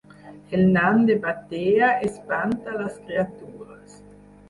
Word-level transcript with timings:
El 0.49 0.63
nan 0.77 1.03
de 1.09 1.17
Batea 1.27 1.91
espanta 2.09 2.77
les 2.83 3.01
criatures 3.07 4.05